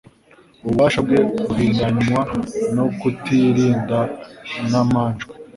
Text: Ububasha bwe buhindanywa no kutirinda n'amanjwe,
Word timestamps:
Ububasha 0.63 0.99
bwe 1.05 1.19
buhindanywa 1.47 2.21
no 2.75 2.85
kutirinda 2.99 3.99
n'amanjwe, 4.69 5.33